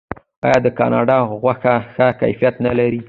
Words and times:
آیا 0.45 0.57
د 0.65 0.67
کاناډا 0.79 1.17
غوښه 1.41 1.75
ښه 1.93 2.07
کیفیت 2.21 2.55
نلري؟ 2.65 2.99